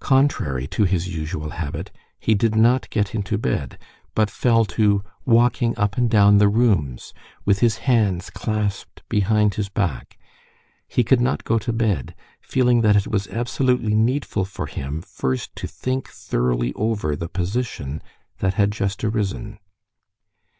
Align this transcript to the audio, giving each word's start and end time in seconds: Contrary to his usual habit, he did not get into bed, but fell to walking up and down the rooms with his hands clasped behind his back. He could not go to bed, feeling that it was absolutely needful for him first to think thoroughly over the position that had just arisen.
Contrary 0.00 0.66
to 0.66 0.82
his 0.82 1.06
usual 1.14 1.50
habit, 1.50 1.92
he 2.18 2.34
did 2.34 2.56
not 2.56 2.90
get 2.90 3.14
into 3.14 3.38
bed, 3.38 3.78
but 4.16 4.28
fell 4.28 4.64
to 4.64 5.04
walking 5.24 5.78
up 5.78 5.96
and 5.96 6.10
down 6.10 6.38
the 6.38 6.48
rooms 6.48 7.14
with 7.44 7.60
his 7.60 7.76
hands 7.86 8.30
clasped 8.30 9.00
behind 9.08 9.54
his 9.54 9.68
back. 9.68 10.18
He 10.88 11.04
could 11.04 11.20
not 11.20 11.44
go 11.44 11.56
to 11.60 11.72
bed, 11.72 12.16
feeling 12.40 12.80
that 12.80 12.96
it 12.96 13.06
was 13.06 13.28
absolutely 13.28 13.94
needful 13.94 14.44
for 14.44 14.66
him 14.66 15.02
first 15.02 15.54
to 15.54 15.68
think 15.68 16.08
thoroughly 16.08 16.72
over 16.74 17.14
the 17.14 17.28
position 17.28 18.02
that 18.40 18.54
had 18.54 18.72
just 18.72 19.04
arisen. 19.04 19.60